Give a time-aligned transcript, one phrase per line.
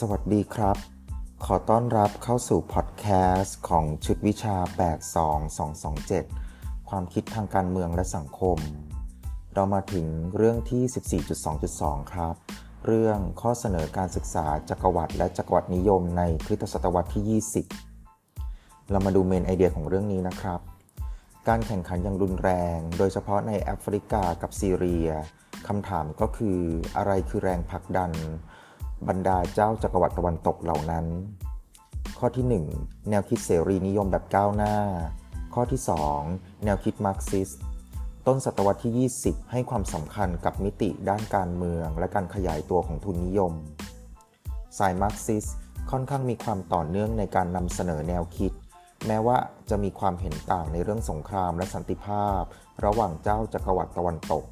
[0.00, 0.76] สวัสดีครับ
[1.44, 3.06] ขอต้อนรับเข้าสู่พอดแค
[3.36, 4.56] สต์ของชุดวิชา
[5.52, 8.58] 82227 ความคิดทางการเมืองและสังคม
[9.54, 10.06] เรามาถึง
[10.36, 12.34] เรื่องที่ 14.2.2 ครับ
[12.86, 17.42] เรื่องข้อเสนอการศึกษาจักรวรรดิและจักรวรรดินิยมในคริสตศตวรรษที่
[18.22, 20.60] 20 เรามาดูเมนไอเดียของเรื่องนี้นะครับ
[21.48, 25.08] การแข่งขันอย่างรุนแรง โดยเฉพาะในแอฟริกากับซีเรีย
[25.68, 26.58] คำถามก็คือ
[26.96, 28.12] อะไรคือแรงผลักดัน
[29.08, 31.06] บรรดาเจ้าจักรวรรดิตะวันตกเหล่านั้น
[32.18, 34.74] ข้อที่ 1 แนวคิดเสรีนิยมแบบก้าวหน้า
[35.54, 35.80] ข้อที่
[36.22, 37.50] 2 แนวคิดมาร์กซิส
[38.26, 43.52] ต์ต้นศตวรรษที่ 20 ให้ความสำคัญกับมิติด้านการเมือง และการขยายตัวของทุนนิยม
[44.78, 45.44] สายมาร์กซิสต์
[45.90, 48.52] ค่อนข้างมีความต่อเนื่องในการนำเสนอแนวคิด
[49.06, 49.36] แม้ว่า
[49.70, 52.42] จะมีความเห็นต่างในเรื่องสงครามและสันติภาพ
[52.84, 54.44] ระหว่างเจ้าจักรวรรดิตะวันตก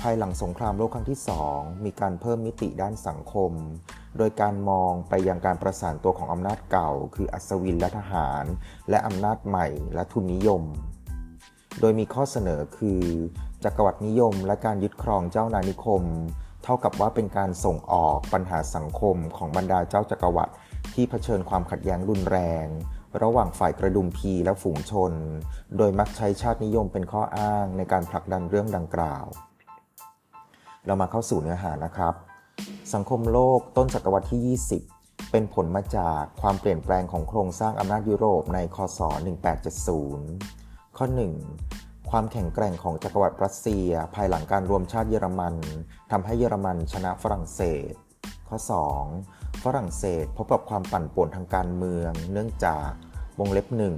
[0.00, 3.52] ภายหลังสงครามโลกครั้งที่สองมีการเพิ่มมิติด้านสังคม
[4.18, 8.44] โดยการมองไปยังการประสานตัวของอำนาจเก่า คืออัศวินและทหาร
[8.90, 10.62] และอำนาจใหม่และทุนนิยม
[11.80, 13.02] โดยมีข้อเสนอคือ
[13.64, 16.02] จักรวรรดินิยมและการยึดครองเจ้านานิคม
[16.64, 20.52] เท่ากับว่าเป็นการส่งออกปัญหาสังคมของบรรดาเจ้าจักรวรรดิ
[20.94, 22.66] ที่เผชิญความขัดแย้งรุนแรง
[23.22, 25.12] ระหว่างฝ่ายกระดุมพีและฝูงชน
[25.76, 29.26] โดยมักใช้ชาตินิยมเป็นข้ออ้างในการผลักดันเรื่องดังกล่าว
[30.86, 32.14] เรามาเข้าสู่เนื้อหานะครับ
[32.94, 39.00] สังคมโลกต้นศตวรรษที่ 20 เป็นผลมาจากความเปลี่ยนแปลงของโครงสร้างอำนาจยุโรปในคศ
[40.18, 41.06] 1870 ข้อ
[41.58, 45.54] 1 ความแข็งแกร่งของจักรวรรดิรัสเซีย ภายหลังการรวมชาติเยอรมัน
[46.10, 47.92] ทำให้เยอรมันชนะฝรั่งเศส
[48.48, 48.58] ข้อ
[49.08, 52.88] 2 ฝรั่งเศสพบกับความปั่นป่วนทางการเมือง เนื่องจาก
[53.38, 53.96] วงเล็บหนึ่ง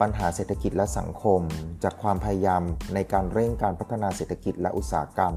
[0.00, 1.40] ปัญหาเศรษฐกิจและสังคม
[1.82, 2.62] จากความพยายาม
[2.94, 5.34] ในการเร่งการพัฒนาเศรษฐกิจและอุตสาหกรรม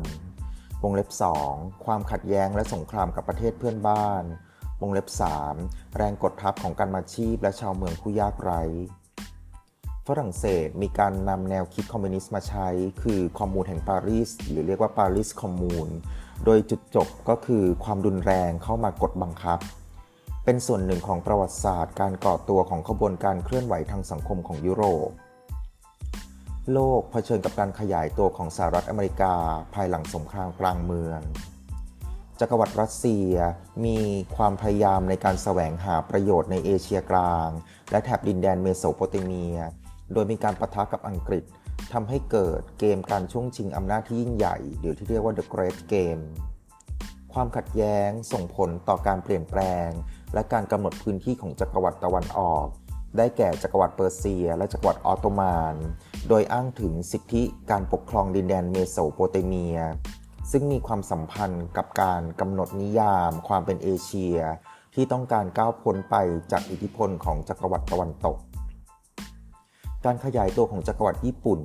[0.84, 1.10] วงเล็บ
[1.48, 4.24] 2 ความขัดแย้งและสงครามกับประเทศเพื่อนบ้าน
[4.82, 5.08] วงเล็บ
[5.52, 8.64] 3 แรงกดทับของการมาชีพและชาวเมืองผู้ยากไร้
[10.08, 12.68] ฝรั่งเศสมีการนำแนวคิดคอมมิวนิสต์มาใช้
[13.02, 15.90] คือคอมมูนแห่งปารีส หรือเรียกว่า Paris Commune
[16.46, 19.60] โดยจุดจบก็คือความรุนแรงเข้ามากดบังคับ
[20.46, 25.10] เป็นส่วนหนึ่งของประวัติศาสตร์ การก่อตัวของขบวนการเคลื่อนไหวทางสังคมของยุโรป
[26.74, 29.34] โลกเผชิญกับการขยายตัวของสหรัฐอเมริกา
[29.74, 31.20] ภายหลังสงครามกลางเมือง
[32.40, 33.34] จักรวรรดิรัสเซีย
[33.86, 33.98] มี
[34.36, 37.50] ความพยายามในการแสวงหาประโยชน์ในเอเชียกลาง
[37.92, 39.58] และแถบดินแดนเมโสโปเตเมีย
[40.14, 41.44] โดยมีการปะทะกับอังกฤษ
[41.94, 46.24] ทำให้เกิดเกมการช่วงชิงอำนาจที่ยิ่งใหญ่ หรือที่เรียกว่า The Great Game
[47.34, 49.90] ความขัดแย้งส่งผลต่อการเปลี่ยนแปลง
[50.34, 52.68] และการกำหนดพื้นที่ของจักรวรรดิตะวันออก
[53.18, 55.76] ได้แก่จักรวรรดิเปอร์เซีย และจักรวรรดิออตโตมัน
[56.30, 59.80] โดยอ้างถึงสิทธิการปกครองดินแดนเมโสโปเตเมีย
[60.52, 64.38] ซึ่งมีความสัมพันธ์กับการกำหนดนิยามความเป็นเอเชีย
[64.94, 66.16] ที่ต้องการก้าวพ้นไป
[66.52, 68.38] จากอิทธิพลของจักรวรรดิตะวันตก
[70.06, 71.62] การขยายตัวของจักรวรรดิญี่ปุ่น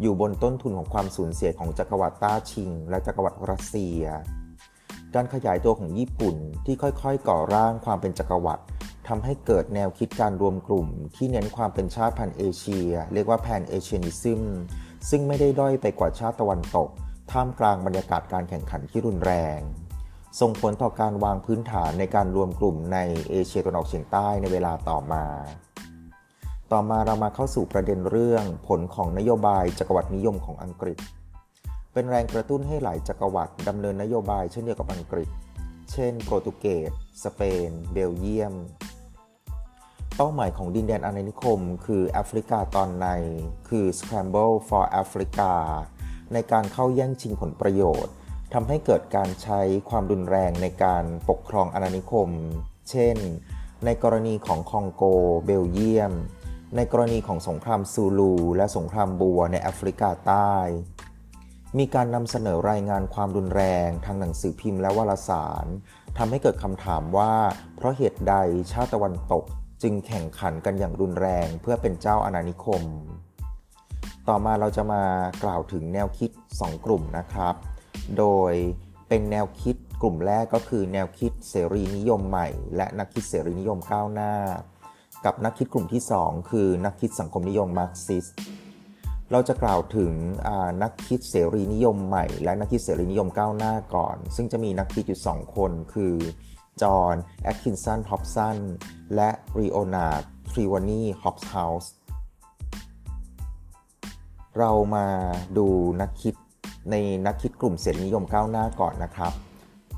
[0.00, 4.02] อยู่บนต้นทุนของความสูญเสียของจักรวรรดิต้าชิง และจักรวรรดิรัสเซีย
[5.14, 8.62] การขยายตัวของญี่ปุ่นที่ค่อยๆ ก่อร่างความเป็นจักรวรรดิ
[9.08, 10.86] ทำให้เกิดแนวคิดการรวมกลุ่ม
[11.16, 14.42] ที่เน้นความเป็นชาติพันธุ์เอเชีย เรียกว่า Pan-Asianism
[15.10, 16.88] ซึ่งไม่ได้ด้อยไปกว่าชาติตะวันตก
[17.32, 19.58] ท่ามกลางบรรยากาศการแข่งขันที่รุนแรง
[20.40, 22.98] ส่งผลต่อการวางพื้นฐานในการรวมกลุ่มใน
[23.30, 25.24] เอเชียตะวันออกเฉียงใต้ในเวลาต่อมา
[26.72, 30.98] ต่อมาเรามาเข้าสู่ประเด็นเรื่องผลของนโยบายจักรวรรดินิยมของอังกฤษ
[31.92, 35.28] เป็นแรงกระตุ้นให้หลายจักรวรรดิดำเนินนโยบายเช่นเดียวกับอังกฤษ
[35.92, 36.90] เช่น โปรตุเกส
[37.24, 38.54] สเปน เบลเยียม
[40.16, 43.06] เป้าหมายของดินแดนอาณานิคม คือแอฟริกาตอนใน
[43.68, 45.52] คือ Scramble for Africa
[46.32, 48.12] ในการเข้าแย่งชิงผลประโยชน์
[48.54, 49.60] ทำให้เกิดการใช้
[49.90, 52.28] ความรุนแรงในการปกครองอาณานิคม
[52.90, 53.16] เช่น
[53.84, 55.02] ในกรณีของคองโก
[55.44, 56.12] เบลเยียม
[56.76, 60.54] ในกรณีของสงครามซูลู และสงครามบัวในแอฟริกาใต้
[61.78, 65.66] มีการนำเสนอรายงานความรุนแรงทางหนังสือพิมพ์และวารสาร
[66.18, 67.34] ทำให้เกิดคำถามว่า
[67.76, 68.34] เพราะเหตุใด
[68.72, 69.44] ชาติตะวันตก
[69.82, 72.82] จึงแข่งขันกันอย่างรุนแรงเพื่อเป็นเจ้าอาณานิคม
[74.28, 75.02] ต่อมาเราจะมา
[75.44, 77.54] กล่าวถึงแนวคิด 2 กลุ่มนะครับ
[78.18, 78.52] โดย
[79.08, 84.32] เป็นแนวคิดกลุ่มแรกก็คือแนวคิดเสรีนิยมใหม่ และนักคิดเสรีนิยมก้าวหน้า
[85.24, 88.26] กับนักคิดกลุ่มที่ 2 คือนักคิดสังคมนิยมมาร์กซิสต์
[89.32, 90.12] เราจะกล่าวถึง
[90.82, 96.14] นักคิดเสรีนิยมใหม่ และนักคิดเสรีนิยมก้าวหน้าก่อน ซึ่งจะมีนักคิดอยู่ 2 คนคือ
[96.82, 98.56] จอห์นแอตคินสันฮอบสัน
[99.14, 101.92] และเลโอนาร์ด เทรลอว์นีฮอบเฮาส์
[104.58, 105.06] เรามา
[105.56, 105.66] ดู
[106.00, 106.34] นักคิด
[106.90, 106.94] ใน
[107.26, 109.32] นักคิดกลุ่มเสรีนิยมก้าวหน้าก่อนนะครับ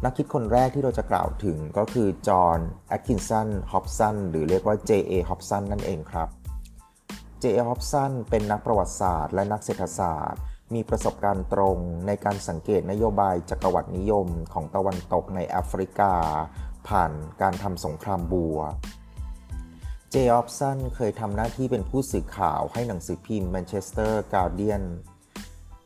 [0.04, 2.58] นักคิดคนแรกที่เราจะกล่าวถึงก็คือจอห์น
[2.88, 5.12] แอตคินสันฮอบสันหรือเรียกว่า J.A.
[5.28, 6.28] ฮอบสันนั่นเองครับ
[7.42, 7.58] J.A.
[7.68, 10.40] ฮอบสันเป็นนักประวัติศาสตร์และนักเศรษฐศาสตร์
[10.74, 11.76] มีประสบการณ์ตรง
[12.06, 16.12] ในการสังเกตนโยบายจักรวรรดินิยมของตะวันตกในแอฟริกา
[16.88, 17.12] ผ่าน
[17.42, 18.58] การทำสงครามบัว
[20.12, 20.16] ร์ J.A.
[20.16, 24.82] ฮอบสันเคยทำหน้าที่เป็นผู้สื่อข่าวให้หนังสือพิมพ์แมนเชสเตอร์การเดียน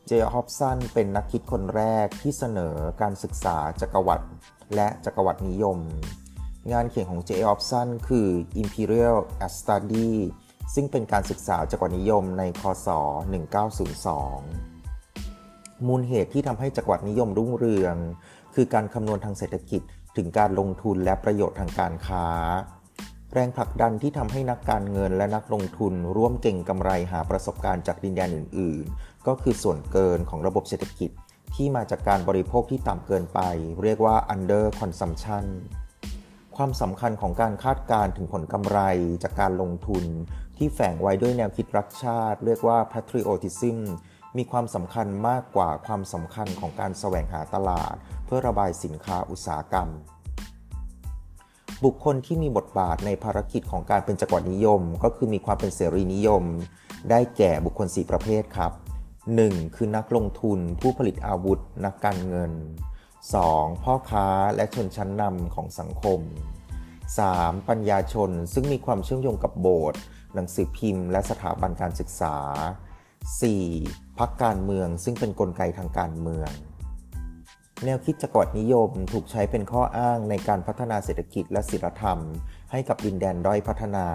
[0.07, 0.11] J.A.
[0.11, 4.27] ฮอบสันเป็นนักคิดคนแรกที่เสนอการศึกษาจักรวรรดิ
[4.75, 5.79] และจักรวรรดินิยม
[6.71, 7.29] งานเขียนของ J.A.
[7.29, 8.27] ฮอบสันคือ
[8.61, 9.17] Imperialism:
[9.47, 10.11] a Study
[10.75, 12.87] ซึ่งเป็นการศึกษาจักรวรรดินิยมในคศ
[13.73, 17.95] 1902 มูลเหตุที่ทำให้จักรวรรดินิยมรุ่งเรือง
[18.55, 19.81] คือการคำนวณทางเศรษฐกิจ
[20.17, 22.25] ถึงการลงทุนและประโยชน์ทางการค้า
[23.33, 31.11] แรงผลักดันที่ทำให้นักการเงินและนักลงทุนร่วมเก่งกำไรหาประสบการณ์จากดินแดนอื่น ๆ ก็คือส่วนเกินของระบบเศรษฐกิจ
[31.55, 33.39] ที่มาจากการบริโภคที่ต่ำเกินไป
[33.83, 35.45] เรียกว่า under consumption
[36.55, 38.79] ความสำคัญของการคาดการถึงผลกำไร
[39.23, 40.03] จากการลงทุน
[40.57, 43.77] ที่แฝงไว้ด้วยแนวคิดรักชาติ เรียกว่า patriotism
[44.37, 47.95] มีความสำคัญมากกว่าความสำคัญของการแสวงหาตลาด
[48.25, 49.89] เพื่อระบายสินค้าอุตสาหกรรม
[51.83, 56.43] บุคคลที่มีบทบาทในภารกิจของการเป็นจักรวรรดินิยม ก็คือมีความเป็นเสรีนิยม
[57.09, 58.71] ได้แก่บุคคล 4 ประเภทครับ
[59.23, 59.75] 1.
[59.75, 62.51] คือนักลงทุนผู้ผลิตอาวุธ นักการเงิน
[63.17, 63.83] 2.
[63.83, 66.19] พ่อค้าและชนชั้นนำของสังคม
[67.13, 67.67] 3.
[67.69, 69.99] ปัญญาชนซึ่งมีความเชื่อมโยงกับโบสถ์
[70.33, 72.35] หนังสือพิมพ์ และสถาบันการศึกษา
[73.21, 74.02] 4.
[74.19, 76.49] พักการเมืองซึ่งเป็นนกลไกทางการเมือง
[77.85, 82.19] แนวคิดจักรวรรดินิยมถูกใช้เป็นข้ออ้างในการพัฒนาเศรษฐกิจและศิลธรรม
[82.71, 84.07] ให้กับดินแดนด้อยพัฒนา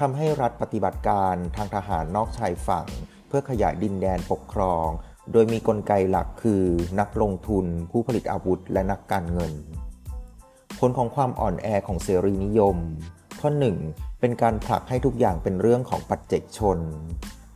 [0.00, 2.86] ทำให้รัฐปฏิบัติการทางทหารนอกชายฝั่ง
[3.28, 4.86] เพื่อขยายดินแดนปกครอง
[5.32, 6.62] โดยมีกลไกหลักคือ
[7.00, 9.52] นักลงทุน ผู้ผลิตอาวุธ และนักการเงิน
[10.78, 12.76] ผลของความอ่อนแอของเสรีนิยม
[13.40, 13.50] ข้อ
[13.84, 16.78] 1 เป็นการผลักให้ทุกอย่างเป็นเรื่องของปัจเจกชน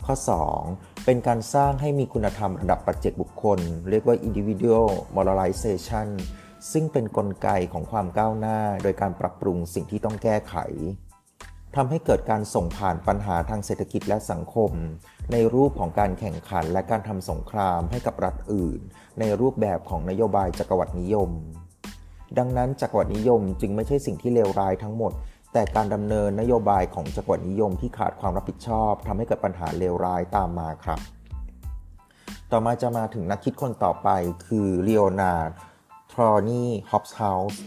[0.07, 0.15] ข้อ
[0.61, 3.59] 2 เป็นการสร้างให้มีคุณธรรมระดับปัจเจกบุคคล
[3.91, 6.09] เรียกว่า individual moralization
[6.73, 10.57] ซึ่งเป็นนกลไกของความก้าวหน้า โดยการปรับปรุงสิ่งที่ต้องแก้ไข
[11.77, 14.71] ทำให้เกิดการส่งผ่านปัญหาทางเศรษฐกิจและสังคม
[15.33, 18.81] ในรูปของการแข่งขันและการทำสงครามให้กับรัฐอื่น
[19.21, 21.31] ในรูปแบบของนโยบายจักรวรรดินิยม
[22.39, 25.13] ดังนั้นจักรวรรดินิยมจึงไม่ใช่สิ่งที่เลวร้ายทั้งหมด
[25.57, 30.99] แต่การดำเนินนโยบายของจักรวรรดินิยมที่ขาดความรับผิดชอบทำให้เกิดปัญหาเลวร้ายตามมาครับ
[32.51, 34.09] ต่อมาจะมาถึงนักคิดคนต่อไป
[34.47, 37.61] คือเลโอนาร์ด เทรลอว์นีฮอบเฮาส์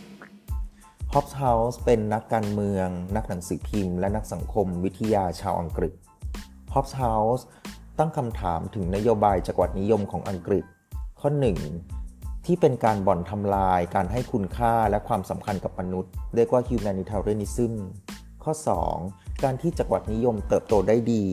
[1.13, 5.93] ฮอบเฮาส์เป็นนักการเมือง นักหนังสือพิมพ์ และนักสังคมวิทยาชาวอังกฤษ
[6.73, 7.45] ฮอปส์เฮาส์
[7.99, 10.65] ตั้งคำถามถึงนโยบายจักรวรรดินิยมของอังกฤษ
[11.19, 11.29] ข้อ
[11.75, 12.06] 1
[12.47, 17.73] ที่เป็นการบ่อนทำลาย การให้คุณค่าและความสำคัญกับมนุษย์ เรียกว่า humanitarianism
[18.43, 18.53] ข้อ
[18.97, 21.25] 2 การที่จักรวรรดินิยมเติบโตได้ดี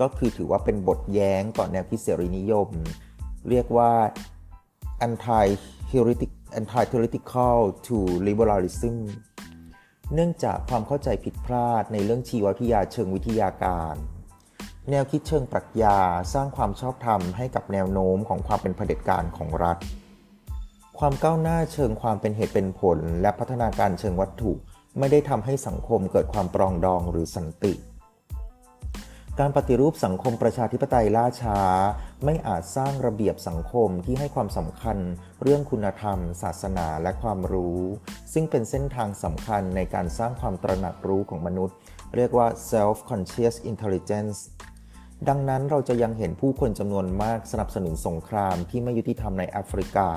[0.00, 2.68] ก็คือถือว่าเป็นบทแย้งต่อแนวคิดเสรีนิยม
[3.48, 3.92] เรียกว่า
[5.06, 5.46] anti
[6.58, 7.96] antithetical to
[8.26, 8.96] liberalism
[10.14, 13.94] เนื่องจากความเข้าใจผิดพลาดในเรื่องชีววิทยาเชิงวิทยาการ
[14.90, 15.98] แนวคิดเชิงปรัชญา
[16.34, 19.78] สร้างความชอบธรรมให้กับแนวโน้มของความเป็นเผด็จการของรัฐ
[21.04, 24.52] ความก้าวหน้าเชิงความเป็นเหตุเป็นผล และพัฒนาการเชิงวัตถุ
[24.98, 27.72] ไม่ได้ทำให้สังคมเกิดความปรองดองหรือสันติ
[29.38, 31.58] การปฏิรูปสังคมประชาธิปไตยล่าช้า
[32.24, 34.98] ไม่อาจสร้างระเบียบสังคมที่ให้ความสำคัญ
[35.42, 37.80] เรื่องคุณธรรม ศาสนาและความรู้
[38.32, 41.76] ซึ่งเป็นเส้นทางสำคัญในการสร้างความตระหนักรู้ของมนุษย์
[42.16, 44.38] เรียกว่า self conscious intelligence
[45.28, 50.10] ดังนั้นเราจะยังเห็นผู้คนจำนวนมากสนับสนุนสงครามที่ไม่ยุติธรรมในแอฟริกา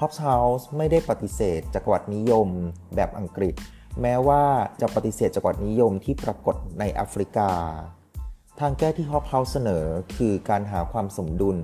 [0.00, 2.48] ฮอปส์เฮาส์ไม่ได้ปฏิเสธจักรวรรดินิยม
[2.94, 3.54] แบบอังกฤษ
[4.02, 4.44] แม้ว่า
[4.80, 7.50] จะปฏิเสธจักรวรรดินิยมที่ปรากฏในแอฟริกา
[8.60, 9.84] ทางแก้ที่ฮอบเฮาส์เสนอ
[10.16, 11.58] คือการหาความสมดุล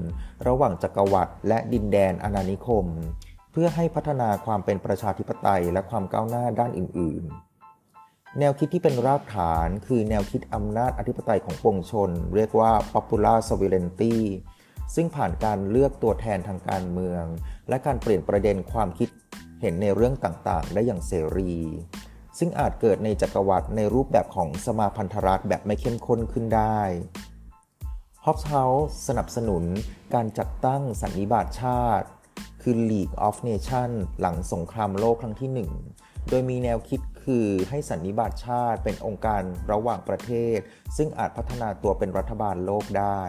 [0.46, 2.86] ระหว่างจักรวรรดิและดินแดนอาณานิคม
[3.52, 7.24] เพื่อให้พัฒนาความเป็นประชาธิปไตยและความก้าวหน้าด้านอื่น
[7.80, 14.16] ๆ แนวคิดที่เป็นรากฐานคือแนวคิดอำนาจอธิปไตยของปวงชน เรียกว่า popular sovereignty
[14.94, 17.24] ซึ่งผ่านการเลือกตัวแทนทางการเมือง
[17.68, 19.08] และการเปลี่ยนประเด็นความคิด
[19.60, 21.54] เห็นในเรื่องต่างๆ ได้อย่างเสรี
[22.38, 26.80] ซึ่งอาจเกิดในจักรวรรดิในรูปแบบของสมาพันธรัฐแบบไม่เข้มข้นขึ้นได้
[28.24, 29.64] ฮอปส์เฮาส์สนับสนุน
[30.14, 32.06] การจัดตั้งสันนิบาตชาติ
[32.62, 35.50] คือ League of Nations หลังสงครามโลกครั้งที่
[35.90, 40.58] 1 โดยมีแนวคิดคือให้สันนิบาตชาติเป็นองค์การระหว่างประเทศ
[40.96, 43.22] ซึ่งอาจพัฒนาตัวเป็นรัฐบาลโลกได้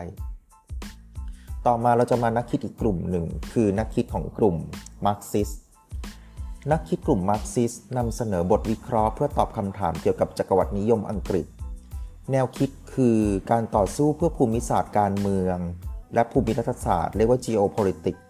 [1.67, 4.55] ต่อมาเราจะมานักคิดอีกกลุ่มหนึ่ง คือนักคิดของกลุ่ม
[5.05, 5.49] มาร์กซิสต์
[6.71, 11.45] นักคิดกลุ่มมาร์กซิสต์นำเสนอบทวิเคราะห์เพื่อตอบคำถามเกี่ยวกับจักรวรรดินิยมอังกฤษ
[12.31, 13.19] แนวคิดคือ
[13.51, 15.57] การต่อสู้เพื่อภูมิศาสตร์การเมือง
[16.13, 18.21] และภูมิรัฐศาสตร์เรียกว่า geopolitics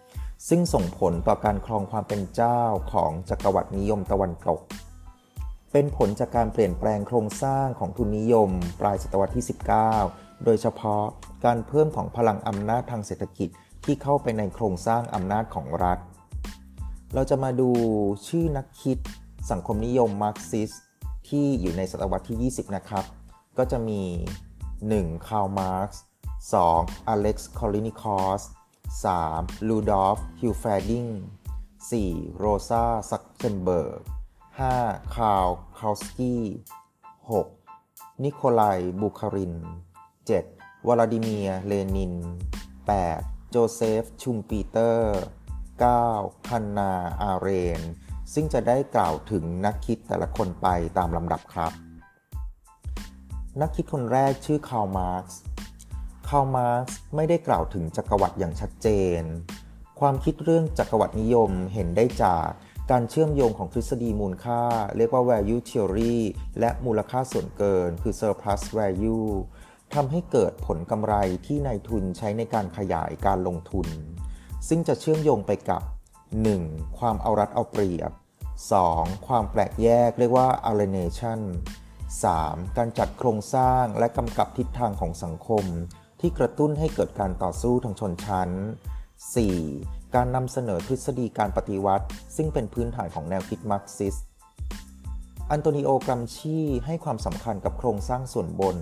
[0.48, 2.60] ซึ่งส่งผลต่อการครองความเป็นเจ้า
[2.92, 4.60] ของจักรวรรดินิยมตะวันตก
[5.72, 8.50] เป็นผลจากการเปลี่ยนแปลงโครงสร้างของทุนนิยม
[8.80, 9.44] ปลายศตวรรษที่
[9.94, 11.04] 19 โดยเฉพาะ
[11.44, 13.48] การเพิ่มของพลังอำนาจทางเศรษฐกิจ
[13.84, 15.98] ที่เข้าไปในโครงสร้างอำนาจของรัฐ
[17.14, 17.70] เราจะมาดู
[18.28, 18.98] ชื่อนักคิด
[19.50, 20.70] สังคมนิยมมาร์กซิสต์
[21.28, 23.04] ที่อยู่ในศตวรรษที่ 20 นะครับ
[23.58, 24.02] ก็จะมี
[24.64, 25.28] 1.
[25.28, 26.02] คาร์ลมาร์กซ์
[26.54, 27.08] 2.
[27.08, 28.42] อเล็กซ์ คอลินิคอส
[29.04, 29.68] 3.
[29.68, 31.06] รูดอล์ฟ ฮิลเฟอร์ดิง
[31.72, 32.36] 4.
[32.36, 34.00] โรซา ลักเซมเบิร์ก
[34.58, 35.16] 5.
[35.16, 36.42] คาร์ลคาสกี้
[37.50, 38.22] 6.
[38.24, 39.54] นิโคลายบูคาริน
[40.48, 40.53] 7.
[40.88, 42.14] วลาดิเมียเลนิน
[42.82, 43.50] 8.
[43.50, 45.18] โจเซฟ ชุมปีเตอร์
[45.86, 46.46] 9.
[46.46, 47.80] ฮันนา อาเรนท์
[48.34, 51.72] ซึ่งจะได้กล่าวถึงนักคิดแต่ละคนไปตามลำดับครับ
[53.60, 55.40] นักคิดคนแรกชื่อคาร์ลมาร์กซ์
[56.28, 58.88] คาร์ลมาร์กซ์ไม่ได้กล่าวถึงจักรวรรดิอย่างชัดเจ
[59.20, 59.22] น
[60.00, 62.48] ความคิดเรื่องจักรวรรดินิยมเห็นได้จาก
[62.90, 64.62] การเชื่อมโยงของทฤษฎีมูลค่า
[64.96, 66.16] เรียกว่า value theory
[66.60, 69.28] และมูลค่าส่วนเกิน คือ surplus value
[69.94, 71.14] ทำให้เกิดผลกำไร
[71.46, 73.88] ที่นายทุนใช้ในการขยายการลงทุน
[74.68, 75.82] ซึ่งจะเชื่อมโยงไปกับ
[76.40, 76.98] 1.
[76.98, 78.12] ความเอารัดเอาเปรียบ
[78.68, 79.26] 2.
[79.26, 81.40] ความแปลกแยกเรียกว่า alienation
[82.08, 82.76] 3.
[82.76, 85.64] การจัดโครงสร้างและกำกับทิศทางของสังคม
[86.20, 88.50] ที่กระตุ้นให้เกิดการต่อสู้ทางชนชั้น
[89.32, 90.14] 4.
[90.14, 94.14] การนำเสนอทฤษฎีการปฏิวัติ ซึ่งเป็นพื้นฐานของแนวคิดมาร์กซิสต์
[95.52, 98.78] อันโตนิโอกรัมชีให้ความสำคัญกับโครงสร้างส่วนบน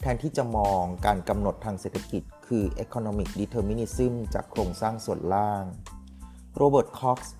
[0.00, 5.64] แทนที่จะมองการกำหนดทางเศรษฐกิจ คือ economic determinism จากโครงสร้างส่วนล่าง
[6.56, 7.34] โรเบิร์ต คอกซ์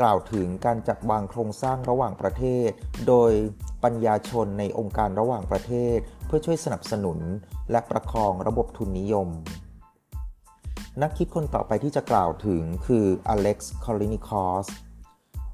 [0.00, 2.70] กล่าวถึงการจัดวางโครงสร้างระหว่างประเทศ
[3.08, 3.32] โดย
[3.84, 7.18] ปัญญาชนในองค์การระหว่างประเทศ เพื่อช่วยสนับสนุน
[7.70, 9.28] และประคองระบบทุนนิยม
[11.02, 14.66] นักคิดคนต่อไปที่จะกล่าวถึงคืออเล็กซ์ คอลินิคอส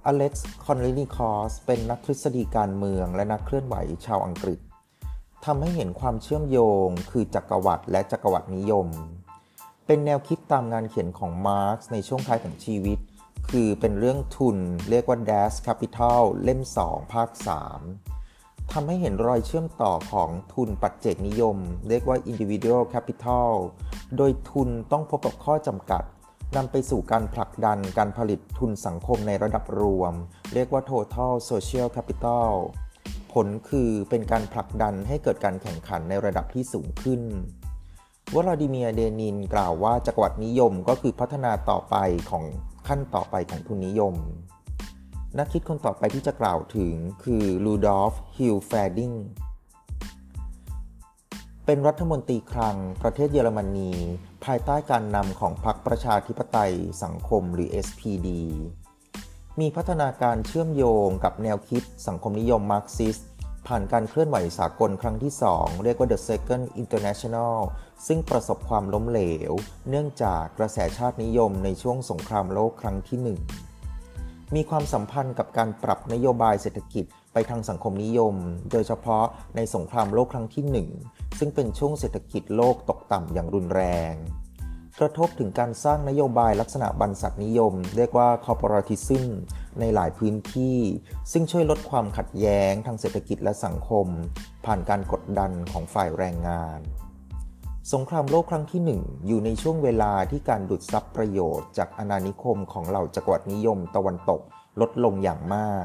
[0.07, 3.77] อเล็กซ์คอลินิคอสเป็นนักทฤษฎีการเมืองและนักเคลื่อนไหว
[4.07, 4.59] ชาวอังกฤษ
[5.45, 8.87] ทำให้เห็นความเชื่อมโยง คือจักรวรรดิและจักรวรรดินิยม
[9.87, 12.99] เป็นแนวคิดตามงานเขียนของมาร์กซ์ในช่วงท้ายของชีวิต
[13.51, 14.59] คือเป็นเรื่องทุน
[14.91, 17.31] เรียกว่า Das Kapital เล่ม 2 ภาค
[18.01, 21.57] 3ทำให้เห็นรอยเชื่อมต่อของทุนปัจเจกนิยม
[21.89, 23.51] เรียกว่า Individual Capital
[24.17, 26.03] โดยทุนต้องพบกับข้อจำกัด
[26.57, 30.15] นำไปสู่การผลักดันการผลิตทุนสังคมในระดับรวม
[30.55, 32.49] เรียกว่า total social capital
[33.33, 37.21] ผลคือเป็นการผลักดันให้เกิดการแข่งขันในระดับที่สูงขึ้น
[38.35, 41.97] วลาดิเมียเดนินกล่าวว่าจักรวรรดินิยมก็คือพัฒนาต่อไป
[42.31, 42.45] ของ
[42.89, 44.15] ขั้นต่อไปของทุนนิยม
[45.39, 49.13] นักคิดคนต่อไปที่จะกล่าวถึงคือลูดอฟฮิลแฟดิง
[51.71, 53.91] เป็นรัฐมนตรีคลังประเทศเยอรมนี
[54.45, 58.29] ภายใต้การนำของพรรคประชาธิปไตยสังคมหรือ SPD
[59.61, 63.17] มีพัฒนาการเชื่อมโยงกับแนวคิดสังคมนิยมมาร์กซิสต์
[63.67, 67.57] ผ่านการเคลื่อนไหวสากลครั้งที่ 2 เรียกว่า The Second International
[68.07, 69.53] ซึ่งประสบความล้มเหลว
[69.91, 73.19] เนื่องจากกระแสชาตินิยมในช่วงสงครามโลกครั้งที่
[73.87, 77.05] 1 มีความสัมพันธ์กับการปรับนโยบายเศรษฐกิจ
[77.51, 78.35] ทางสังคมนิยม
[78.73, 79.25] โดยเฉพาะ
[79.57, 84.15] ในสงครามโลกครั้งที่ 1 ซึ่งเป็นช่วงเศรษฐกิจโลกตกต่ำอย่างรุนแรง
[84.99, 89.25] กระทบถึงการสร้างนโยบายลักษณะบรรษัทนิยม เรียกว่า corporatism
[89.81, 90.79] ในหลายพื้นที่
[91.33, 94.07] ซึ่งช่วยลดความขัดแย้งทางเศรษฐกิจและสังคม
[94.65, 96.81] ผ่านการกดดันของฝ่ายแรงงาน
[97.93, 104.41] สงครามโลกครั้งที่ 1 อยู่ในช่วงเวลาที่การดูดซับประโยชน์จากอาณานิคมของเหล่าจักรวรรดินิยมตะวันตก
[104.81, 105.85] ลดลงอย่างมาก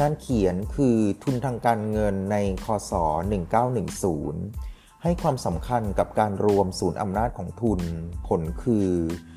[0.00, 2.92] งานเขียนคือทุนทางการเงินในคศ
[4.18, 7.80] 1910 ให้ความสำคัญกับการรวมศูนย์อำนาจของทุน
[8.26, 8.88] ผลคือ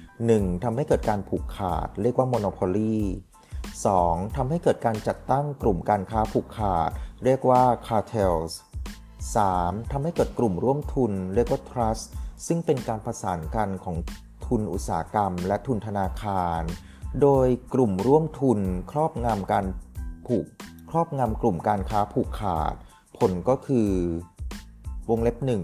[0.08, 0.64] 1.
[0.64, 2.98] ทำให้เกิดการผูกขาด เรียกว่า monopoly
[3.66, 4.36] 2.
[4.36, 6.90] ทำให้เกิดการจัดตั้งกลุ่มการค้าผูกขาด
[7.26, 8.52] เรียกว่า cartels
[9.22, 9.92] 3.
[9.92, 12.06] ทำให้เกิดกลุ่มร่วมทุน เรียกว่า trust
[12.48, 13.98] ซึ่งเป็นการผสานกันของ
[14.46, 16.62] ทุนอุตสาหกรรม และทุนธนาคาร
[17.22, 18.60] โดยกลุ่มร่วมทุน
[18.92, 19.66] ครอบงำการ
[20.28, 20.46] ผูก
[20.90, 22.76] ครอบงำกลุ่มการค้าผูกขาด
[23.18, 23.92] ผลก็คือ
[25.10, 25.64] วงเล็บหนึ่ง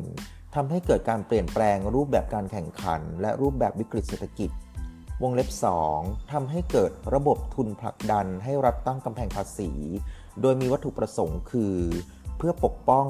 [0.55, 4.49] ทำให้เกิดการเปลี่ยนแปลงรูปแบบการแข่งขัน และรูปแบบวิกฤตเศรษฐกิจ
[5.23, 5.49] วงเล็บ
[5.91, 9.71] 2ทำให้เกิดระบบทุนผลักดันให้รัฐตั้งกำแพงภาษี
[10.41, 11.75] โดยมีวัตถุประสงค์คือ
[12.37, 13.05] เพื่อปกป้อง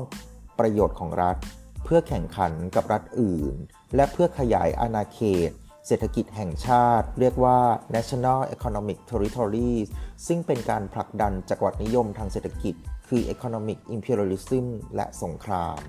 [0.59, 1.37] ประโยชน์ของรัฐ
[1.83, 3.55] เพื่อแข่งขันกับรัฐอื่น
[3.95, 5.19] และเพื่อขยายอาณาเข
[5.49, 5.51] ต
[5.87, 7.59] เศรษฐกิจแห่งชาติ เรียกว่า
[7.95, 9.87] National Economic Territories
[10.27, 12.75] ซึ่งเป็นการผลักดันจักรวรรดินิยมทางเศรษฐกิจ
[13.07, 15.79] คือ Economic Imperialism และสงคราม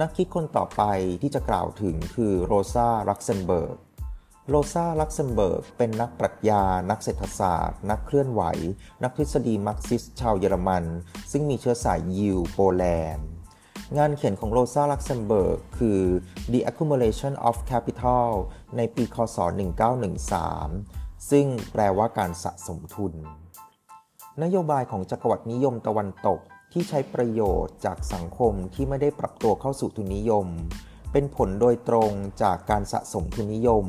[0.00, 0.82] นักคิดคนต่อไป
[1.22, 3.76] ที่จะกล่าวถึงคือโรซาลักเซมเบิร์ก
[4.48, 8.42] โรซาลักเซมเบิร์กเป็นนักปรัชญา นักเศรษฐศาสตร์ นักเคลื่อนไหว
[9.02, 10.84] นักทฤษฎีมาร์กซิสต์ชาวเยอรมัน
[11.32, 13.28] ซึ่งมีเชื้อสายยิวโปแลนด์
[13.94, 16.00] งานเขียนของโรซาลักเซมเบิร์กคือ
[16.52, 18.28] The Accumulation of Capital
[18.76, 19.38] ในปีคศ
[20.54, 23.12] 1913 ซึ่งแปลว่าการสะสมทุน
[24.42, 26.40] นโยบายของจักรวรรดินิยมตะวันตก
[26.72, 30.46] ที่ใช้ประโยชน์จากสังคมที่ไม่ได้ปรับตัวเข้าสู่ทุนนิยม
[31.12, 32.10] เป็นผลโดยตรง
[32.42, 33.84] จากการสะสมทุนนิยม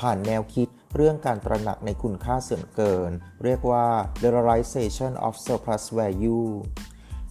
[0.00, 3.10] ผ่านแนวคิดเรื่องการตระหนักในคุณค่าส่วนเกิน
[3.44, 3.86] เรียกว่า
[4.22, 6.48] valorization of surplus value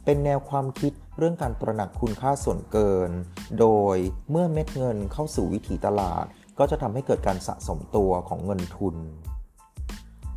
[0.10, 3.12] เป็นแนวความคิดเรื่องการตระหนักคุณค่าส่วนเกิน
[3.60, 3.98] โดย
[4.32, 6.26] เมื่อเม็ดเงินเข้าสู่วิถีตลาด
[6.60, 8.96] ก็จะทำให้เกิดการสะสมตัวของเงินทุน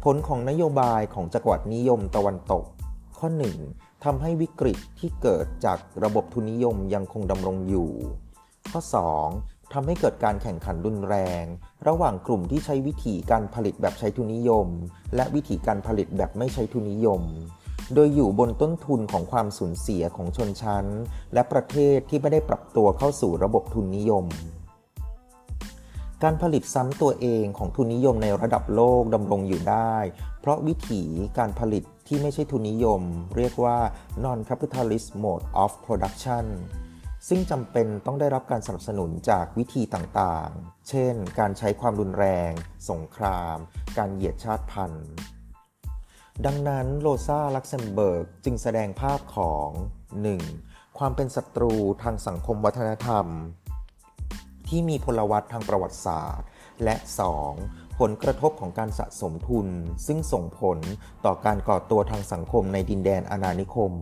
[0.04, 2.64] ผลของนโยบายของจักรวรรดินิยมตะวันตก
[3.18, 3.28] ข้อ
[3.66, 4.04] 1.
[4.04, 7.90] ทำให้วิกฤตที่เกิดจากระบบทุนนิยมยังคงดำรงอยู่
[8.70, 8.80] ข้อ
[9.28, 9.72] 2.
[9.72, 11.44] ทำให้เกิดการแข่งขันรุนแรง
[11.88, 14.66] ระหว่างกลุ่มที่ใช้วิธีการผลิตแบบใช้ทุนนิยม
[15.16, 17.22] และวิธีการผลิตแบบไม่ใช้ทุนนิยม
[17.94, 20.86] โดยอยู่บนต้นทุนของความสูญเสียของชนชั้น
[21.34, 24.26] และประเทศที่ไม่ได้ปรับตัวเข้าสู่ระบบทุนนิยม
[26.22, 29.94] การผลิตซ้ำตัวเองของทุนนิยมในระดับโลกดำรงอยู่ได้
[30.40, 31.02] เพราะวิถี
[31.38, 33.02] การผลิตที่ไม่ใช่ทุนนิยม
[33.36, 33.78] เรียกว่า
[34.24, 36.46] non capitalist mode of production
[37.28, 42.52] ซึ่งจำเป็นต้องได้รับการสนับสนุนจากวิธีต่างๆ เช่น การใช้ความรุนแรง
[42.90, 43.56] สงคราม
[43.98, 45.08] การเหยียดชาติพันธุ์
[46.46, 49.68] ดังนั้นโรซาลักเซมเบิร์กจึงแสดงภาพของ
[50.34, 50.98] 1.
[50.98, 53.26] ความเป็นศัตรูทางสังคมวัฒนธรรม
[54.68, 56.46] ที่มีพลวัตทางประวัติศาสตร์
[56.84, 56.96] และ
[57.46, 57.98] 2.
[57.98, 59.68] ผลกระทบของการสะสมทุน
[60.06, 60.78] ซึ่งส่งผล
[61.24, 63.92] ต่อการก่อตัวทางสังคมในดินแดนอาณานิคม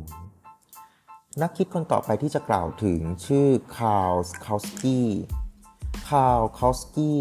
[1.42, 5.08] นักคิดคนต่อไปที่จะกล่าวถึงชื่อคาร์ลคาสกี้
[6.08, 7.20] คาร์ลคาสกี้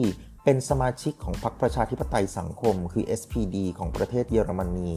[0.50, 4.94] เป็นสมาชิกของพรรคประชาธิปไตยสังคม คือ SPD ของประเทศเยอรมนี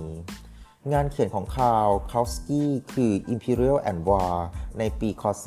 [0.93, 4.35] งานเขียนของคาร์ลคาสกี้คือ Imperialism and War
[4.79, 5.47] ในปีคศ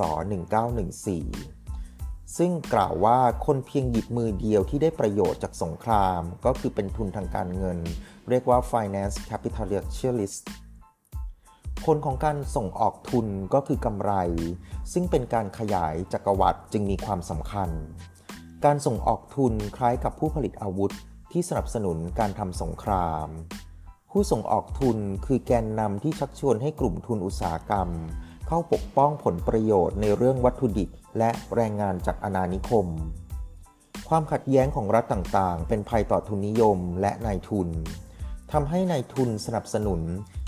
[1.37, 7.79] 1914 ซึ่งกล่าวว่าคนเพียงหยิบมือเดียวที่ได้ประโยชน์จากสงคราม ก็คือเป็นทุนทางการเงิน
[8.29, 10.39] เรียกว่า finance capitalist
[11.83, 14.11] ผลของการส่งออกทุนก็คือกำไร
[14.93, 17.71] ซึ่งเป็นการขยายจักรวรรดิจึงมีความสำคัญ
[18.65, 20.91] การส่งออกทุนคล้ายกับผู้ผลิตอาวุธ
[21.31, 23.27] ที่สนับสนุนการทำสงคราม
[24.11, 27.89] ผู้ส่งออกทุนคือแกนนำที่ชักชวนให้กลุ่มทุนอุตสาหกรรม
[28.47, 32.87] เข้าปกป้องผลประโยชน์ในเรื่องวัตถุดิบและแรงงานจากอาณานิคม
[34.09, 37.69] ความขัดแย้งของรัฐต่างๆ เป็นภัยต่อทุนนิยมและนายทุน
[38.51, 40.01] ทำให้นายทุนสนับสนุน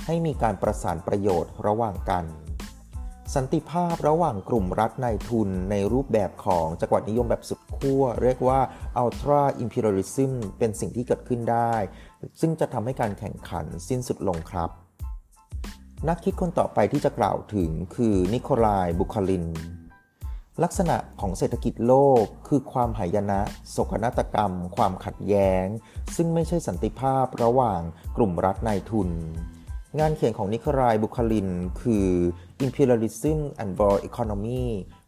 [0.06, 2.26] ให้มีการประสานประโยชน์ระหว่างกัน
[3.34, 8.60] สันติภาพระหว่างกลุ่มรัฐนายทุนในรูปแบบของจักรวรรดินิยมแบบสุดขั้วเรียกว่า
[9.02, 11.74] ultra imperialism เป็นสิ่งที่เกิดขึ้นได้
[12.40, 14.70] ซึ่งจะทำให้การแข่งขันสิ้นสุดลงครับ
[16.08, 19.46] นักคิดคนต่อไปที่จะกล่าวถึงคือนิโคลายบุคลิน
[20.64, 25.66] ลักษณะของเศรษฐกิจโลกคือความหายนะโศกนาฏกรรม ความขัดแย้ง
[26.16, 27.82] ซึ่งไม่ใช่สันติภาพระหว่าง
[28.18, 29.10] กลุ่มรัฐนายทุน
[30.00, 31.48] งานเขียนของนิครายบุคลิน
[31.82, 32.08] คือ
[32.66, 34.66] Imperialism and World Economy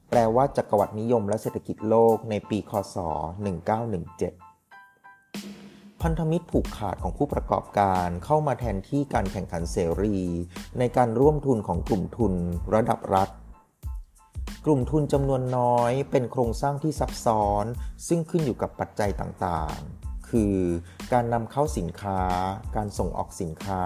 [0.10, 2.95] แปลว่าจักรวรรดินิยมและเศรษฐกิจโลกในปี คศ
[4.69, 10.17] 1917 พันธมิตรผูกขาดของผู้ประกอบการเข้ามาแทนที่การแข่งขันเสรี
[10.80, 12.34] ในการร่วมทุนของกลุ่มทุน
[12.73, 13.30] ระดับรัฐ
[14.65, 17.65] กลุ่มทุนจำนวนน้อยเป็นโครงสร้างที่ซับซ้อน
[18.08, 20.56] ซึ่งขึ้นอยู่กับปัจจัยต่างๆ คือ
[21.13, 22.22] การนำเข้าสินค้า
[22.76, 23.84] การส่งออกสินค้า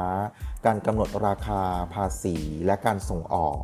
[0.65, 1.61] การกำหนดราคา
[1.93, 3.59] ภาษี และการส่งออก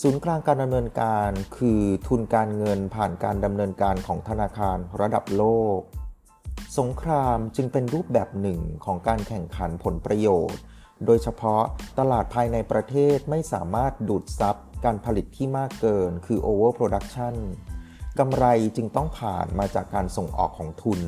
[0.00, 5.44] ศูนย์กลางการดำเนินการคือทุนการเงินผ่านการดำเนินการของธนาคารระดับโล
[5.76, 5.78] ก
[6.78, 10.62] สงครามจึงเป็นรูปแบบหนึ่งของการแข่งขันผลประโยชน์
[11.06, 11.62] โดยเฉพาะ
[11.98, 17.34] ตลาดภายในประเทศไม่สามารถดูดซับการผลิตที่มากเกินคือ overproduction
[18.18, 18.44] กำไร
[18.76, 21.00] จึงต้องผ่านมาจากการส่งออกของทุน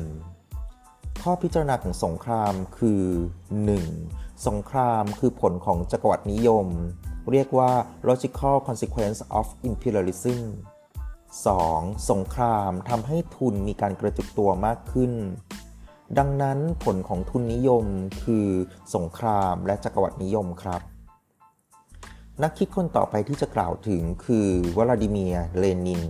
[1.21, 3.03] ข้อพิจารณาของสงครามคือ
[3.73, 4.47] 1.
[4.47, 6.67] สงครามคือผลของจักรวรรดินิยม
[7.31, 7.71] เรียกว่า
[8.09, 10.39] logical consequence of imperialism
[11.25, 12.09] 2.
[12.11, 15.13] สงครามทำให้ทุนมีการกระจุกตัวมากขึ้น
[16.17, 17.85] ดังนั้นผลของทุนนิยม
[18.23, 18.47] คือ
[18.95, 20.81] สงครามและจักรวรรดินิยมครับ
[22.43, 24.47] นักคิดคนต่อไปที่จะกล่าวถึงคือ
[24.77, 26.03] วลาดิเมียร์เลนิน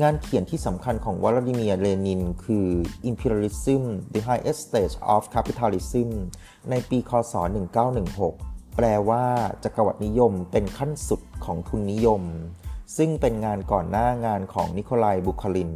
[0.00, 2.66] งานเขียนที่สำคัญของวลาดิเมียร์เลนิน คือ
[3.10, 6.08] Imperialism the Highest Stage of Capitalism
[6.70, 7.34] ในปีคศ
[8.00, 9.24] 1916 แปลว่า
[9.64, 12.22] จักรวรรดินิยมเป็นขั้นสุดของทุนนิยม
[12.96, 15.70] ซึ่งเป็นงานก่อนหน้างานของนิโคลายบุคลิน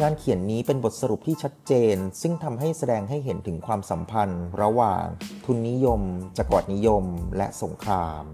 [0.00, 5.04] งานเขียนนี้เป็นบทสรุปที่ชัดเจน ซึ่งทำให้แสดงให้เห็นถึงความสัมพันธ์ ระหว่าง
[5.44, 6.00] ทุนนิยม
[6.38, 7.04] จักรวรรดินิยม
[7.36, 8.24] และสงคราม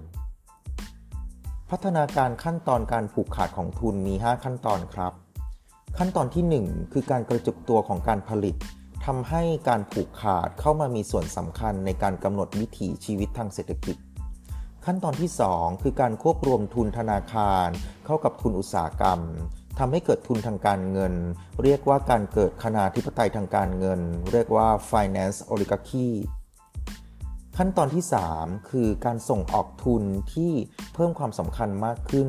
[1.70, 5.12] พัฒนาการขั้นตอนการผูกขาดของทุนมี 5 ขั้นตอนครับ
[5.98, 8.54] ขั้นตอนที่ 1 คือการกระจุกตัวของการผลิต
[9.07, 13.96] ทำให้การผูกขาดเข้ามามีส่วนสำคัญในการกำหนดวิถีชีวิตทางเศรษฐกิจ
[14.85, 17.68] ขั้นตอนที่ 2 คือการควบรวมทุนธนาคาร
[18.07, 19.20] เข้ากับทุนอุตสาหกรรม
[19.78, 21.14] ทำให้เกิดทุนทางการเงิน
[21.62, 24.00] เรียกว่าการเกิดคณาธิปไตยทางการเงิน
[24.33, 26.09] เรียกว่า finance oligarchy
[27.61, 28.05] ขั้นตอนที่
[28.37, 30.03] 3 คือการส่งออกทุน
[30.35, 30.53] ที่
[30.94, 32.29] เพิ่มความสำคัญมากขึ้น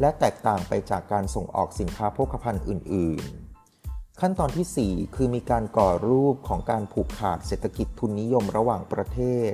[0.00, 3.24] และแตกต่างไปจากการส่งออกสินค้าโภคภัณฑ์อื่น
[3.72, 9.50] ๆ ขั้นตอนที่ 4 คือมีการก่อรูปของการผูกขาดเศรษฐกิจทุนนิยมระหว่างประเทศ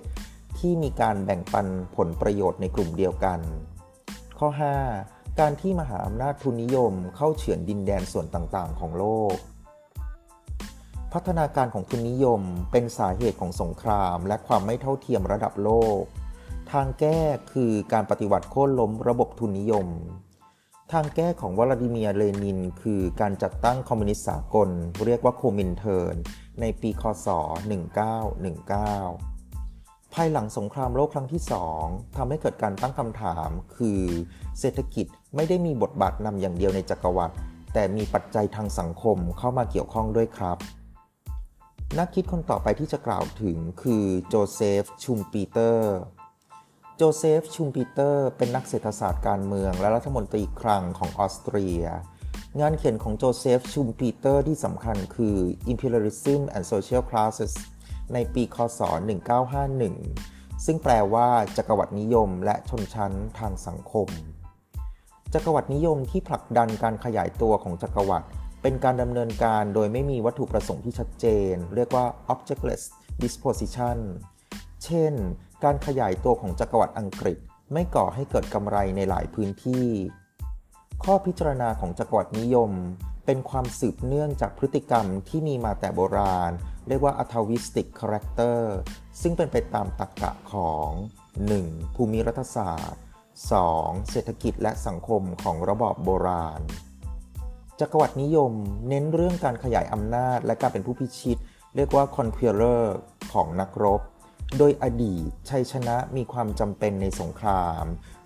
[0.59, 3.41] ที่มีการแบ่งปันผลประโยชน์ในกลุ่มเดียวกัน
[4.39, 4.49] ข้อ
[4.95, 9.37] 5 การที่มหาอำนาจทุนนิยมเข้าเฉือนดินแดนส่วนต่างๆ ของโลก
[11.13, 12.41] พัฒนาการของทุนนิยม
[12.73, 15.71] เป็นสาเหตุของสงคราม และความไม่เท่าเทียมระดับโล
[16.01, 16.03] ก
[16.73, 17.21] ทางแก้
[17.53, 19.87] คือการปฏิวัติโค่นล้มระบบทุนนิยม
[20.93, 24.69] ทางแก้ของวลาดิเมียร์เลนิน คือการจัดตั้งคอมมิวนิสต์สากล
[25.05, 26.17] เรียกว่าโคมินเทิร์น
[26.61, 27.29] ในปีคศ
[28.91, 31.85] 1919 ภายหลังสงครามโลกครั้งที่สอง
[32.17, 34.01] ทำให้เกิดการตั้งคำถาม คือ
[34.61, 37.35] เศรษฐกิจไม่ได้มีบทบาทนำอย่างเดียวในจักรวรรดิ
[37.73, 40.59] แต่มีปัจจัยทางสังคมเข้ามาเกี่ยวข้องด้วยครับ
[41.99, 45.95] นักคิดคนต่อไปที่จะกล่าวถึงคือโจเซฟชุมปีเตอร์
[46.97, 51.83] โจเซฟชุมปีเตอร์เป็นนักเศรษฐศาสตร์การเมือง และรัฐมนตรีคลังของออสเตรีย
[52.61, 55.37] งานเขียนของโจเซฟชุมปีเตอร์ที่สำคัญคือ
[55.73, 57.53] Imperialism and Social Classes
[58.13, 58.81] ในปีคศ
[59.73, 64.09] 1951 ซึ่งแปลว่าจักรวรรดินิยมและชนชั้นทางสังคม
[65.35, 68.27] จักรวรรดินิยมที่ผลักดันการขยายตัวของจักรวรรดิ
[68.63, 72.83] เป็นการดำเนินการโดยไม่มีวัตถุประสงค์ที่ชัดเจน เรียกว่า objectless
[73.23, 73.99] disposition
[74.85, 75.13] เช่น
[75.65, 77.39] การขยายตัวของจักรวรรดิอังกฤษ
[77.73, 79.87] ไม่ก่อให้เกิดกำไรในหลายพื้นที่
[81.05, 82.71] ข้อพิจารณาของจักรวรรดินิยม
[83.27, 86.53] เป็นความสืบเนื่องจากพฤติกรรมที่มีมาแต่โบราณ
[86.89, 88.59] เรียกว่า atavistic character
[89.23, 90.89] ซึ่งเป็นไปตามตรรกะของ
[91.43, 91.95] 1.
[91.95, 93.03] ภูมิรัฐศาสตร์
[93.55, 94.11] 2.
[94.11, 96.61] เศรษฐกิจและสังคมของระบอบโบราณ
[97.83, 98.53] จักรวรรดินิยม
[98.89, 101.39] เน้นเรื่องการขยายอำนาจ และการเป็นผู้พิชิต
[101.77, 102.83] เรียกว่า conqueror
[103.33, 104.01] ของนักรบ
[104.59, 107.85] โดยอดีตชัยชนะมีความจำเป็นในสงคราม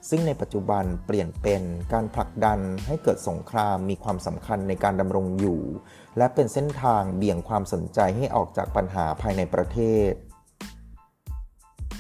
[0.09, 5.61] ซึ่งในปัจจุบันเปลี่ยนเป็นการผลักดันให้เกิดสงครามมีความสำคัญในการดำรงอยู่
[6.19, 10.12] และเป็นเส้นทางเบี่ยงความสนใจให้ออกจากปัญหาภายในประเทศ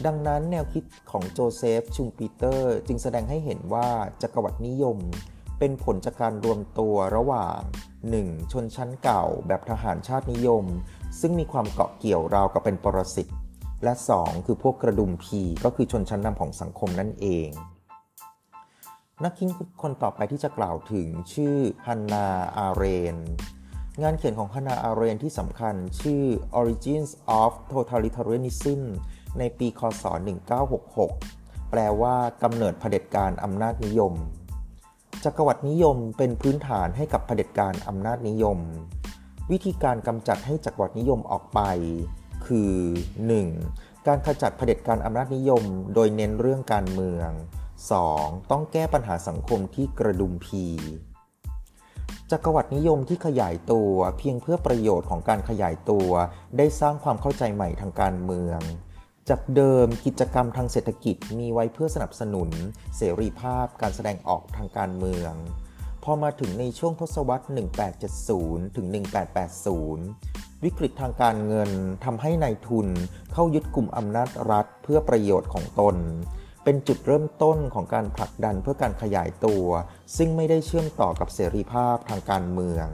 [0.06, 3.88] ดังนั้นแนวคิดของโจเซฟ ชุมปีเตอร์ จึงแสดงให้เห็นว่า
[4.22, 4.98] จักรวรรดินิยม
[5.58, 7.58] เป็นผลจากการรวมตัวระหว่าง
[8.06, 8.52] 1.
[8.52, 10.64] ชนชั้นเก่าแบบทหารชาตินิยม
[11.20, 13.28] ซึ่งมีความเกาะเกี่ยวราวกับเป็นปรสิต
[13.84, 14.46] และ 2.
[14.46, 17.48] คือพวกกระดุมพีก็คือชนชั้นนำของสังคมนั่นเอง
[19.24, 19.48] นักคิด
[19.82, 23.16] คนต่อไปที่จะกล่าวถึงชื่อฮันนาอาเรน
[24.02, 26.22] งานเขียนของฮันนาอาเรนที่สำคัญชื่อ
[26.58, 28.80] Origins of Totalitarianism
[29.38, 30.04] ในปี คศ
[30.88, 34.14] 1966 แปลว่ากำเนิดเผด็จการอำนาจนิยม
[35.26, 38.58] จักรวรรดินิยมเป็นพื้นฐานให้กับเผด็จการอำนาจนิยม
[39.50, 41.60] วิธีการกำจัดให้จักรวรรดินิยมออกไป
[42.46, 42.72] คือ
[43.36, 44.06] 1.
[44.06, 47.30] การขจัดเผด็จการอำนาจนิยม โดยเน้นเรื่องการเมือง
[47.90, 48.50] 2.
[48.50, 50.64] ต้องแก้ปัญหาสังคมที่กระดุมพี
[52.30, 56.08] จักรวรรดินิยมที่ขยายตัวเพียงเพื่อประโยชน์ของการขยายตัว
[56.56, 58.60] ได้สร้างความเข้าใจใหม่ทางการเมือง
[59.30, 62.50] จากเดิมกิจกรรมทางเศรษฐกิจมีไว้เพื่อสนับสนุน
[62.96, 65.32] เสรีภาพการแสดงออกทางการเมือง
[66.04, 67.44] พอมาถึงในช่วงทศวรรษ
[68.10, 68.86] 1870 ถึง
[69.94, 71.70] 1880 วิกฤตทางการเงิน
[72.04, 72.88] ทำให้ในายทุน
[73.32, 75.96] เข้ายึดกลุ่มอำนาจรัฐเพื่อประโยชน์ของตน
[76.64, 79.64] เป็นจุดเริ่มต้นของการผลักดันเพื่อการขยายตัว
[80.16, 82.86] ซึ่งไม่ได้เชื่อมต่อกับเสรีภาพทางการเมือง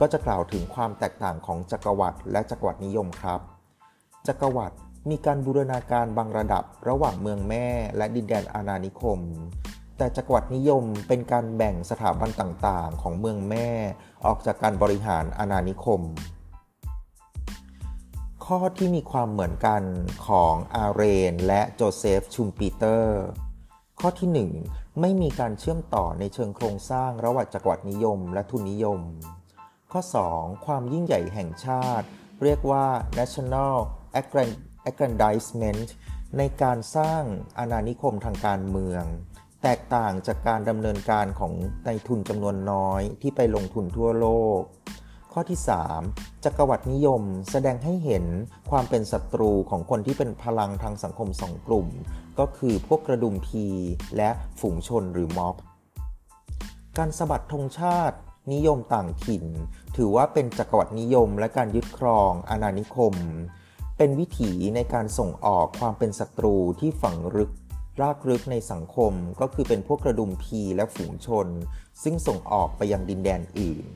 [0.00, 3.40] ก็จะกล่าวถึงความแตกต่างของจักรวรรดิและจักรวรรดินิยมครับ
[4.28, 4.76] จักรวรรดิ
[5.10, 7.66] มีการบูรณาการบางระดับระหว่างเมืองแม่
[7.96, 9.20] และดินแดนอาณานิคม
[9.96, 13.68] แต่จักรวรรดินิยมเป็นการแบ่งสถาบันต่างๆ ของเมืองแม่
[14.24, 16.02] ออกจากการบริหารอาณานิคม
[18.44, 19.82] ข้อที่มีความเหมือนกัน
[20.26, 23.20] ของอาเรนและโจเซฟชุมปีเตอร์
[24.00, 29.00] ข้อที่ 1 ไม่มีการเชื่อมต่อในเชิงโครงสร้างระหว่างจักรวรรดินิยมและทุนนิยม
[29.92, 30.02] ข้อ
[30.34, 32.06] 2 ความยิ่งใหญ่แห่งชาติ
[32.42, 32.84] เรียกว่า
[33.18, 33.76] national
[34.20, 34.67] aggrandizement
[36.38, 37.22] ในการสร้าง
[37.58, 39.04] อาณานิคมทางการเมือง
[39.62, 41.52] แตกต่างจากการดำเนินการของ
[41.86, 44.26] ในทุนจำนวนน้อยที่ไปลงทุนทั่วโล
[44.58, 44.60] ก
[45.32, 45.58] ข้อที่
[46.00, 48.24] 3 จักรวรรดินิยมแสดงให้เห็น
[48.70, 51.86] ความเป็นศัตรูของคนที่เป็นพลังทางสังคมสองกลุ่ม
[52.38, 53.66] ก็คือพวกกระดุมพี
[54.16, 55.54] และฝูงชนหรือม็อบ
[56.98, 58.16] การสะบัดธงชาติ
[58.52, 59.44] นิยมต่างถิ่น
[59.96, 63.14] ถือว่าเป็นจักรวรรดินิยมและการยึดครองอาณานิคม
[64.00, 67.50] เป็นวิถีในการส่งออกความเป็นศัตรูที่ฝังลึก
[68.00, 71.46] รากลึกในสังคมก็คือเป็นพวกกระดุมพีและฝูงชน
[72.02, 73.86] ซึ่งส่งออกไปยังดินแดนอื่น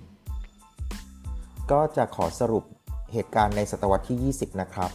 [1.70, 2.64] ก็จะขอสรุป
[3.12, 4.90] เหตุการณ์ในศตวรรษที่ 20 นะครับ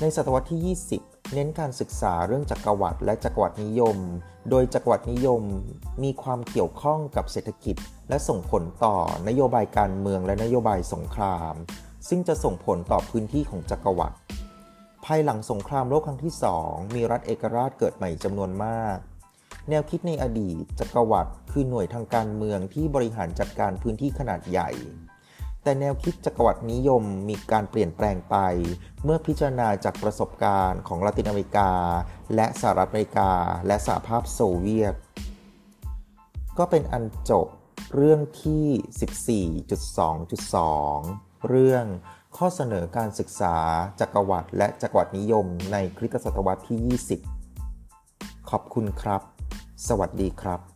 [0.00, 3.98] ในศตวรรษที่ 20 เน้นการศึกษาเรื่องจักรวรรดิและจักรวรรดินิยม
[4.50, 5.42] โดยจักรวรรดินิยม
[6.02, 7.76] มีความเกี่ยวข้องกับเศรษฐกิจ
[8.08, 8.96] และส่งผลต่อ
[9.28, 11.54] นโยบายการเมืองและนโยบายสงคราม
[12.08, 14.16] ซึ่งจะส่งผลต่อพื้นที่ของจักรวรรดิ
[15.04, 18.96] ภายหลังสงครามโลกครั้งที่สองมีรัฐเอกราชเกิดใหม่จำนวนมาก
[19.70, 24.70] แนวคิดในอดีตจักรวรรดิคือหน่วยทางการเมืองที่บริหารจัดการพื้นที่ขนาดใหญ่
[25.62, 28.36] แต่แนวคิดจักรวรรดินิยมมีการเปลี่ยนแปลงไป
[29.04, 31.72] เมื่อพิจารณาจากประสบการณ์ของลาตินอเมริกา
[32.34, 33.30] และสหรัฐอเมริกา
[33.66, 34.94] และสหภาพโซเวียต
[36.58, 37.46] ก็เป็นอันจบ
[37.94, 41.84] เรื่องที่ 14.2.2 เรื่อง
[42.36, 43.56] ข้อเสนอการศึกษา
[44.00, 46.98] จักรวรรดิและจักรวรรดินิยมในคริสตศตวรรษที่
[47.68, 49.22] 20 ขอบคุณครับ
[49.88, 50.73] สวัสดีครับ